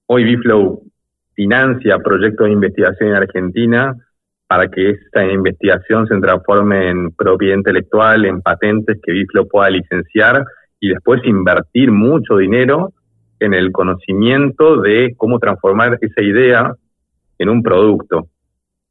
[0.05, 0.81] Hoy Biflow
[1.33, 3.93] financia proyectos de investigación en Argentina
[4.47, 10.45] para que esta investigación se transforme en propiedad intelectual, en patentes que Biflow pueda licenciar
[10.83, 12.91] y después invertir mucho dinero
[13.39, 16.73] en el conocimiento de cómo transformar esa idea
[17.37, 18.27] en un producto.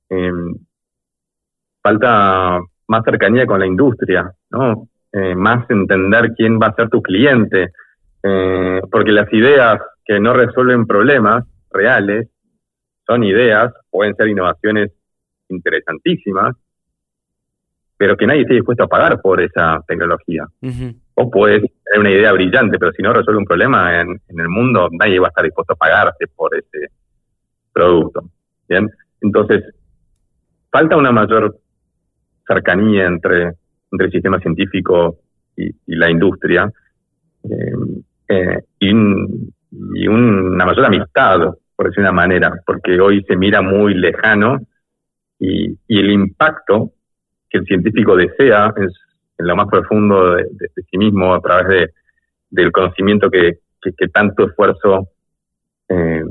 [0.08, 0.54] Em,
[1.82, 4.88] falta más cercanía con la industria, ¿no?
[5.12, 7.72] Eh, más entender quién va a ser tu cliente,
[8.22, 12.26] eh, porque las ideas que no resuelven problemas reales
[13.06, 14.92] son ideas, pueden ser innovaciones
[15.50, 16.56] interesantísimas,
[17.98, 20.46] pero que nadie esté dispuesto a pagar por esa tecnología.
[21.14, 24.88] O puedes tener una idea brillante, pero si no resuelve un problema en, el mundo,
[24.92, 26.90] nadie va a estar dispuesto a pagarte por ese
[27.72, 28.24] producto.
[29.20, 29.64] Entonces,
[30.70, 31.58] falta una mayor
[32.46, 33.52] cercanía entre,
[33.90, 35.18] entre el sistema científico
[35.54, 36.70] y, la industria
[37.44, 37.72] eh,
[38.28, 38.92] eh, y,
[40.08, 41.40] una mayor amistad,
[41.76, 44.60] por decir una manera, porque hoy se mira muy lejano
[45.38, 46.92] y, el impacto
[47.50, 48.88] que el científico desea en,
[49.38, 50.46] lo más profundo de,
[50.90, 51.90] sí mismo a través de,
[52.50, 55.08] del conocimiento que, que, tanto esfuerzo
[55.88, 56.24] eh,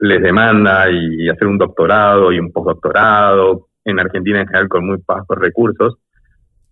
[0.00, 4.98] les demanda y hacer un doctorado y un postdoctorado, en Argentina en general con muy
[4.98, 5.98] pocos recursos,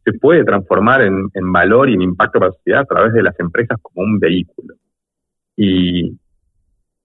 [0.05, 3.39] se puede transformar en, valor y en impacto para la sociedad a través de las
[3.39, 4.75] empresas como un vehículo.
[5.57, 6.19] Y,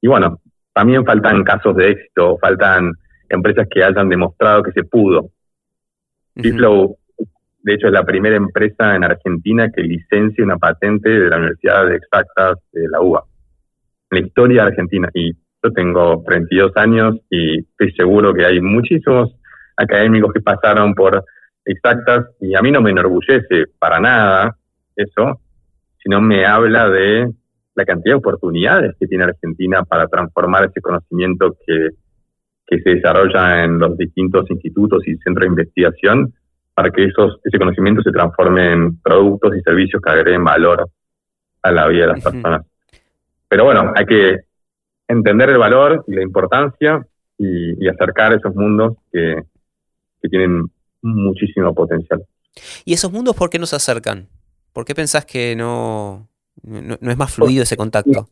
[0.01, 0.39] y bueno,
[0.73, 2.93] también faltan casos de éxito, faltan
[3.29, 5.29] empresas que hayan demostrado que se pudo.
[6.35, 6.95] Uh
[7.65, 11.87] de hecho, es la primera empresa en Argentina que licencia una patente de la Universidad
[11.87, 13.23] de Exactas de la UBA.
[14.11, 15.09] En la historia argentina.
[15.15, 19.35] Y yo tengo 32 años y estoy seguro que hay muchísimos
[19.77, 21.23] académicos que pasaron por
[21.65, 24.55] exactas y a mí no me enorgullece para nada
[24.95, 25.41] eso,
[26.03, 27.31] sino me habla de
[27.73, 31.89] la cantidad de oportunidades que tiene Argentina para transformar ese conocimiento que,
[32.67, 36.33] que se desarrolla en los distintos institutos y centros de investigación
[36.75, 40.89] para que esos, ese conocimiento se transforme en productos y servicios que agreguen valor
[41.63, 42.65] a la vida de las personas.
[43.47, 44.39] Pero bueno, hay que
[45.07, 47.05] entender el valor y la importancia
[47.37, 49.41] y, acercar esos mundos que,
[50.27, 50.65] tienen
[51.03, 52.23] muchísimo potencial.
[52.83, 54.27] ¿Y esos mundos por qué no se acercan?
[54.73, 56.27] ¿Por qué pensás que no,
[56.63, 58.27] no, es más fluido ese contacto?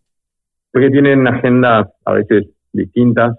[0.71, 3.37] Porque tienen agendas a veces distintas,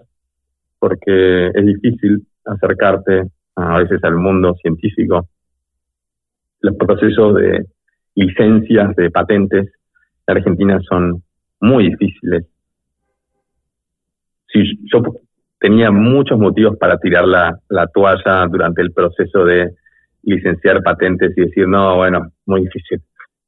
[0.79, 3.23] porque es difícil acercarte
[3.55, 5.27] a veces al mundo científico.
[6.61, 7.65] Los procesos de
[8.15, 9.71] licencias, de patentes
[10.27, 11.23] en Argentina son
[11.59, 12.45] muy difíciles.
[14.51, 15.01] Si yo
[15.59, 19.71] tenía muchos motivos para tirar la, toalla durante el proceso de
[20.23, 23.01] licenciar patentes y decir, no, bueno, muy difícil,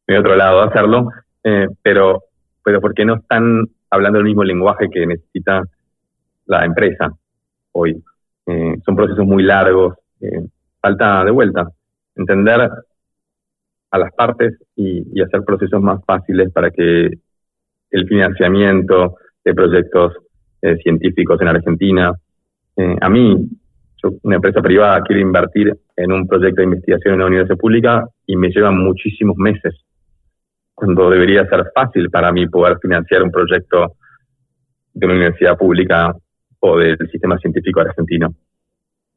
[0.07, 1.09] de otro lado hacerlo,
[1.43, 2.23] eh, pero,
[2.63, 5.63] pero porque no están hablando el mismo lenguaje que necesita
[6.45, 7.11] la empresa
[7.71, 8.01] hoy.
[8.47, 10.47] Eh, son procesos muy largos, eh,
[10.81, 11.67] falta de vuelta,
[12.15, 12.69] entender
[13.91, 17.09] a las partes y, hacer procesos más fáciles para que
[17.91, 20.13] el financiamiento de proyectos
[20.61, 22.13] eh, científicos en Argentina,
[22.75, 23.49] eh, a mí,
[24.21, 28.35] una empresa privada, quiero invertir en un proyecto de investigación en una universidad pública y
[28.35, 29.75] me llevan muchísimos meses,
[30.73, 33.95] cuando debería ser fácil para mí poder financiar un proyecto
[34.93, 36.15] de una universidad pública
[36.71, 38.33] o del sistema científico argentino.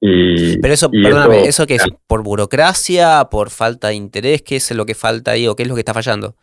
[0.00, 1.86] Pero eso, perdóname, ¿eso, qué es?
[2.06, 3.28] ¿Por burocracia?
[3.30, 4.42] ¿Por falta de interés?
[4.42, 6.34] ¿Qué es lo que falta ahí o qué es lo que está fallando?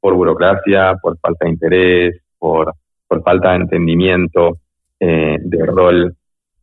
[0.00, 2.72] Por burocracia, por falta de interés, por,
[3.08, 4.58] por falta de entendimiento
[5.00, 6.14] eh, de rol.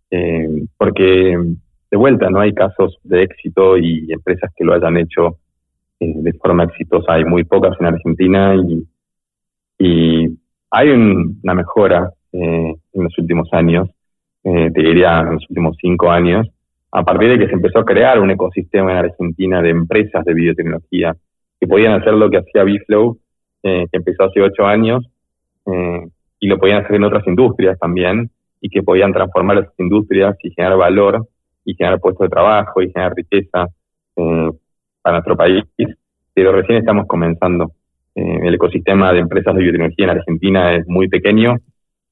[0.10, 1.38] Eh, porque,
[1.92, 5.38] de vuelta, no hay casos de éxito y empresas que lo hayan hecho
[6.00, 7.14] eh, de forma exitosa.
[7.14, 8.88] Hay muy pocas en Argentina y,
[9.80, 10.40] y
[10.72, 12.14] hay una mejora
[13.00, 13.90] en los últimos años
[14.44, 16.48] eh, te diría en los últimos cinco años,
[16.92, 20.34] a partir de que se empezó a crear un ecosistema en Argentina de empresas de
[20.34, 21.16] biotecnología
[21.60, 23.18] que podían hacer lo que hacía Biflow,
[23.64, 25.06] eh, que empezó hace ocho años,
[25.66, 26.08] eh,
[26.40, 28.30] y lo podían hacer en otras industrias también,
[28.62, 31.28] y que podían transformar esas industrias y generar valor,
[31.66, 33.68] y generar puestos de trabajo, y generar riqueza
[34.16, 34.50] eh,
[35.02, 35.64] para nuestro país.
[36.34, 37.72] Pero recién estamos comenzando.
[38.16, 41.58] Eh, el ecosistema de empresas de biotecnología en Argentina es muy pequeño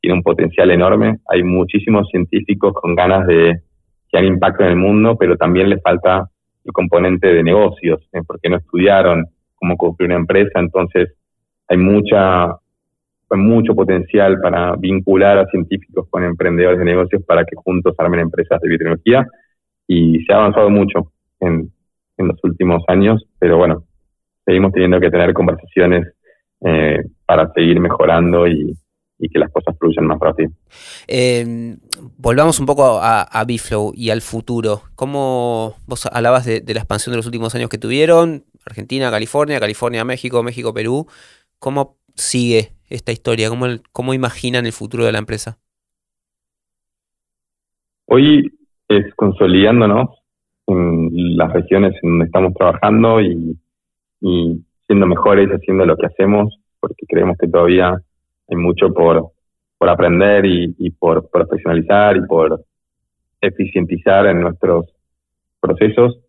[0.07, 1.17] tiene un potencial enorme.
[1.27, 3.59] Hay muchísimos científicos con ganas de
[4.09, 6.29] que hagan impacto en el mundo, pero también les falta
[6.63, 8.21] el componente de negocios, ¿eh?
[8.25, 11.13] porque no estudiaron cómo construir una empresa, entonces
[11.67, 12.55] hay mucha
[13.31, 18.61] mucho potencial para vincular a científicos con emprendedores de negocios para que juntos armen empresas
[18.61, 19.27] de biotecnología
[19.89, 21.69] y se ha avanzado mucho en,
[22.15, 23.83] en los últimos años, pero bueno,
[24.45, 26.07] seguimos teniendo que tener conversaciones
[26.61, 28.73] eh, para seguir mejorando y,
[29.19, 30.51] y que las cosas fluyan más rápido.
[31.07, 31.75] Eh,
[32.17, 34.83] volvamos un poco a, a Biflow y al futuro.
[34.95, 38.43] ¿Cómo vos hablabas de, la expansión de los últimos años que tuvieron?
[38.65, 41.07] Argentina, California, California, México, México, Perú.
[41.59, 43.49] ¿Cómo sigue esta historia?
[43.49, 45.57] ¿Cómo, cómo imaginan el futuro de la empresa?
[48.05, 48.51] Hoy
[48.87, 50.09] es consolidándonos
[50.67, 53.57] en las regiones en donde estamos trabajando y,
[54.21, 58.01] y siendo mejores haciendo lo que hacemos, porque creemos que todavía
[58.47, 59.31] hay mucho por,
[59.77, 62.61] por aprender y, y por profesionalizar y por
[63.41, 64.85] eficientizar en nuestros
[65.59, 66.19] procesos.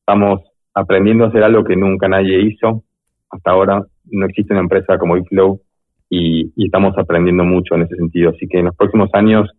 [0.00, 0.40] Estamos
[0.74, 2.84] aprendiendo a hacer algo que nunca nadie hizo.
[3.30, 5.60] Hasta ahora no existe una empresa como eFlow
[6.10, 8.30] y, y estamos aprendiendo mucho en ese sentido.
[8.30, 9.50] Así que en los próximos años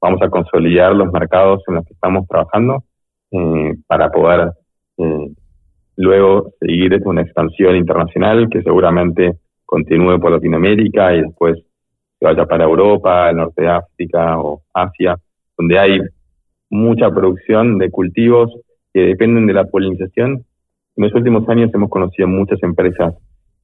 [0.00, 2.84] vamos a consolidar los mercados en los que estamos trabajando
[3.30, 4.52] eh, para poder
[4.98, 5.28] eh,
[5.96, 9.38] luego seguir una expansión internacional que seguramente
[9.72, 11.56] continúe por Latinoamérica y después
[12.18, 15.16] se vaya para Europa, el norte de África o Asia,
[15.56, 15.98] donde hay
[16.68, 18.52] mucha producción de cultivos
[18.92, 20.44] que dependen de la polinización.
[20.94, 23.14] En los últimos años hemos conocido muchas empresas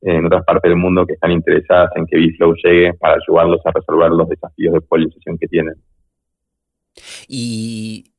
[0.01, 3.71] en otras partes del mundo que están interesadas en que Biflow llegue para ayudarlos a
[3.71, 5.75] resolver los desafíos de polinización que tienen.
[7.29, 8.13] Y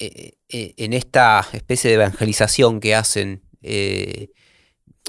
[0.00, 4.30] eh, eh, en esta especie de evangelización que hacen, eh,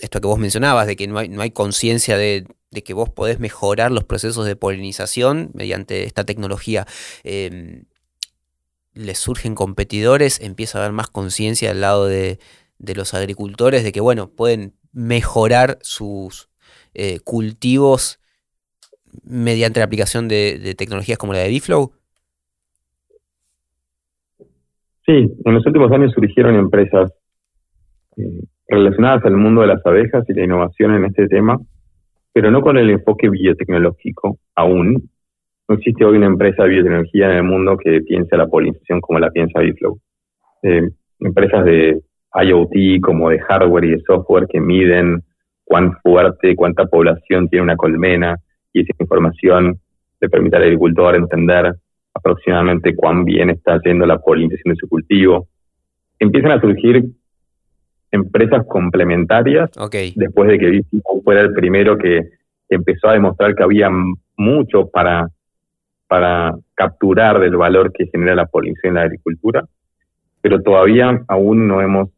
[0.02, 2.46] esto que vos mencionabas, de que no hay, no hay conciencia de,
[2.84, 6.86] que vos podés mejorar los procesos de polinización mediante esta tecnología,
[7.24, 7.86] em,
[8.94, 12.40] les surgen competidores, empieza a haber más conciencia al lado de,
[12.96, 16.50] los agricultores de que, bueno, pueden mejorar sus
[17.24, 18.20] cultivos
[19.24, 21.92] mediante la aplicación de, de, tecnologías como la de Biflow?
[25.06, 25.12] Sí,
[25.46, 27.12] en los últimos años surgieron empresas
[28.18, 31.60] eh, relacionadas al mundo de las abejas y la innovación en este tema,
[32.34, 35.10] pero no con el enfoque biotecnológico aún.
[35.68, 39.20] No existe hoy una empresa de biotecnología en el mundo que piense la polinización como
[39.20, 40.00] la piensa Biflow.
[40.64, 40.90] Eh,
[41.20, 42.02] empresas de
[42.34, 45.22] IoT como de hardware y de software que miden
[45.64, 48.38] cuán fuerte, cuánta población tiene una colmena
[48.74, 49.78] y esa información
[50.20, 51.76] le permite al agricultor entender
[52.14, 55.48] aproximadamente cuán bien está haciendo la polinización de su cultivo.
[56.20, 57.04] Empiezan a surgir
[58.14, 59.72] empresas complementarias
[60.16, 62.30] después de que Biflow fuera el primero que
[62.70, 63.90] empezó a demostrar que había
[64.38, 65.28] mucho para,
[66.08, 69.66] para capturar del valor que genera la polinización en la agricultura,
[70.42, 72.10] pero todavía aún no hemos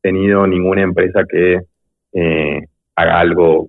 [0.00, 1.60] tenido ninguna empresa que
[2.12, 2.60] eh,
[2.96, 3.68] haga algo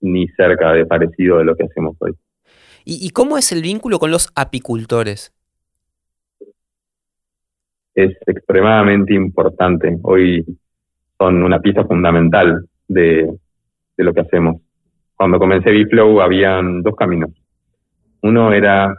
[0.00, 2.12] ni cerca de parecido de lo que hacemos hoy.
[2.86, 5.32] ¿Y, cómo es el vínculo con los apicultores?
[7.94, 9.96] Es extremadamente importante.
[10.02, 10.44] Hoy
[11.24, 13.32] son una pieza fundamental de,
[13.96, 14.60] lo que hacemos.
[15.16, 17.30] Cuando comencé Biflow habían dos caminos.
[18.22, 18.94] Uno era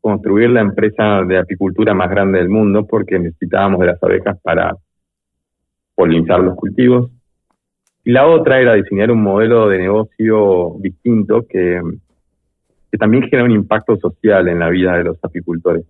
[0.00, 4.76] construir la empresa de apicultura más grande del mundo porque necesitábamos de las abejas para
[5.94, 7.10] polinizar los cultivos.
[8.04, 11.80] Y la otra era diseñar un modelo de negocio distinto que
[12.90, 15.84] que también genera un impacto social en la vida de los apicultores.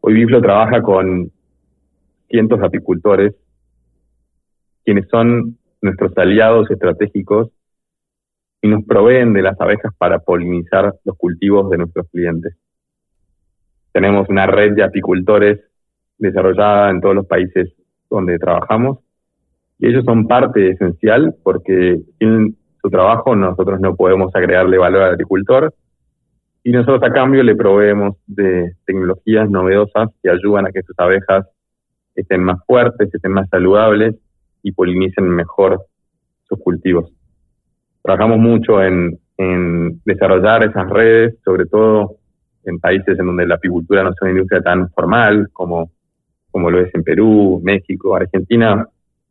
[0.00, 1.30] Hoy Biflo trabaja con
[2.28, 3.34] cientos de apicultores,
[4.86, 7.50] quienes son nuestros aliados estratégicos
[8.62, 12.56] y nos proveen de las abejas para polinizar los cultivos de nuestros clientes.
[13.92, 15.58] Tenemos una red de apicultores
[16.18, 17.72] desarrollada en todos los países
[18.08, 19.00] donde trabajamos
[19.78, 25.12] y ellos son parte esencial porque sin su trabajo nosotros no podemos agregarle valor al
[25.14, 25.74] agricultor
[26.62, 31.46] y nosotros a cambio le proveemos de tecnologías novedosas que ayudan a que sus abejas
[32.14, 34.14] estén más fuertes, estén más saludables
[34.66, 35.80] y polinicen mejor
[36.48, 37.12] sus cultivos.
[38.02, 39.20] Trabajamos mucho en,
[40.04, 42.16] desarrollar esas redes, sobre todo
[42.64, 45.90] en países en donde la apicultura no es una industria tan formal como,
[46.50, 48.88] como lo es en Perú, México, Argentina,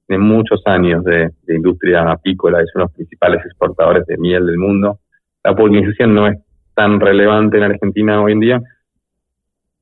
[0.07, 4.45] en muchos años de, de industria apícola, es uno de los principales exportadores de miel
[4.45, 4.99] del mundo.
[5.43, 6.38] La polinización no es
[6.75, 8.61] tan relevante en Argentina hoy en día,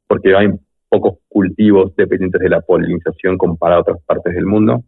[0.08, 0.48] porque hay
[0.90, 4.84] pocos cultivos dependientes de la polinización comparado a otras partes del mundo,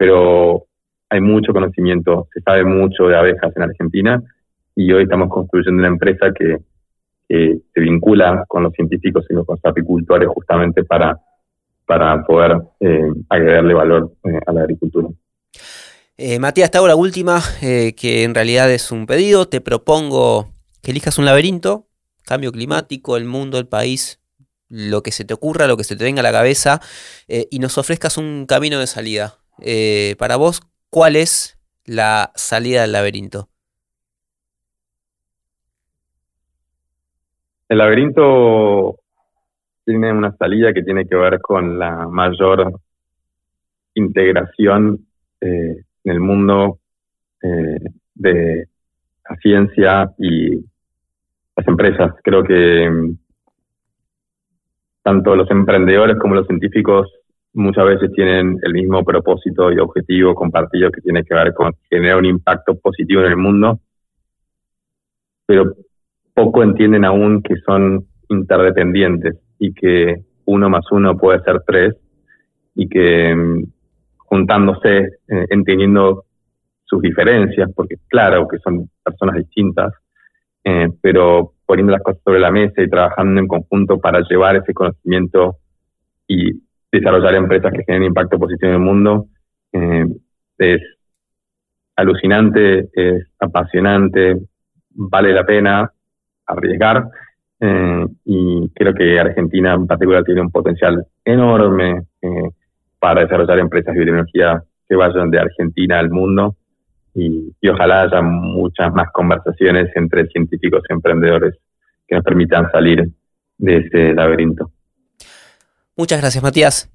[0.00, 0.64] pero
[1.10, 4.22] hay mucho conocimiento, se sabe mucho de abejas en Argentina
[4.74, 6.56] y hoy estamos construyendo una empresa que,
[7.28, 11.16] se vincula con los científicos y los apicultores justamente para,
[11.86, 15.08] para poder eh, agregarle valor eh, a la agricultura.
[16.16, 19.46] Eh, Matías, esta la última, que en realidad es un pedido.
[19.46, 20.48] Te propongo
[20.82, 21.86] que elijas un laberinto,
[22.24, 24.20] cambio climático, el mundo, el país,
[24.68, 26.80] lo que se te ocurra, lo que se te venga a la cabeza,
[27.28, 29.36] y nos ofrezcas un camino de salida.
[29.62, 33.48] Eh, para vos, ¿cuál es la salida del laberinto?
[37.68, 38.96] El laberinto
[39.84, 42.72] tiene una salida que tiene que ver con la mayor
[43.94, 45.06] integración
[45.40, 46.78] eh, en el mundo
[47.42, 48.66] de
[49.28, 50.56] la ciencia y
[51.56, 52.12] las empresas.
[52.22, 53.18] Creo que mm,
[55.02, 57.10] tanto los emprendedores como los científicos
[57.52, 62.18] muchas veces tienen el mismo propósito y objetivo compartido que tiene que ver con generar
[62.18, 63.80] un impacto positivo en el mundo,
[65.46, 65.74] pero
[66.34, 71.96] poco entienden aún que son interdependientes y que uno más uno puede ser tres
[72.74, 73.64] y que mm,
[74.16, 74.98] juntándose,
[75.28, 76.24] eh, entendiendo
[76.84, 79.92] sus diferencias, porque claro que son personas distintas,
[80.64, 84.72] eh, pero poniendo las cosas sobre la mesa y trabajando en conjunto para llevar ese
[84.72, 85.56] conocimiento
[86.26, 86.52] y
[86.90, 89.26] desarrollar empresas que generen impacto positivo en el mundo,
[89.72, 90.06] eh,
[90.58, 90.82] es
[91.96, 94.36] alucinante, es apasionante,
[94.90, 95.90] vale la pena
[96.46, 97.04] arriesgar
[97.60, 102.50] eh, y creo que Argentina en particular tiene un potencial enorme eh,
[102.98, 106.56] para desarrollar empresas de biotecnología que vayan de Argentina al mundo
[107.14, 111.54] y, ojalá haya muchas más conversaciones entre científicos y emprendedores
[112.06, 113.08] que nos permitan salir
[113.58, 114.70] de ese laberinto.
[116.00, 116.88] Muchas gracias, Matías.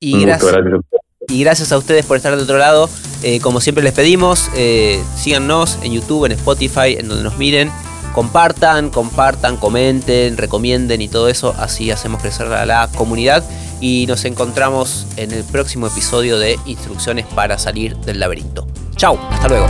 [0.00, 0.54] Y gracias,
[1.28, 2.88] y gracias a ustedes por estar de otro lado.
[3.22, 7.70] Eh, como siempre les pedimos, eh, síganos en YouTube, en Spotify, en donde nos miren.
[8.14, 11.54] Compartan, compartan, comenten, recomienden y todo eso.
[11.58, 13.44] Así hacemos crecer a la comunidad.
[13.78, 18.66] Y nos encontramos en el próximo episodio de Instrucciones para salir del laberinto.
[18.96, 19.66] Chao, hasta luego.